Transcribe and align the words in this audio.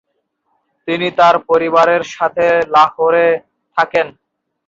তিনি 0.87 1.07
তার 1.19 1.35
পরিবারের 1.49 2.03
সাথে 2.15 2.45
লাহোরে 2.73 3.27
থাকেন। 3.77 4.07